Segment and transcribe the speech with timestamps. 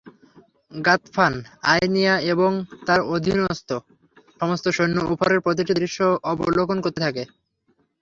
[0.71, 1.33] গাতফান,
[1.71, 2.51] আইনিয়া এবং
[2.87, 3.69] তার অধীনস্থ
[4.41, 5.99] সমস্ত সৈন্য ওপারের প্রতিটি দৃশ্য
[6.31, 7.23] অবলোকন করতে থাকে।